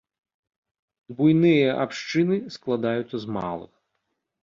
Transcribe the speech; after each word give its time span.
Буйныя 1.19 1.69
абшчыны 1.83 2.35
складаюцца 2.59 3.17
з 3.27 3.39
малых. 3.41 3.73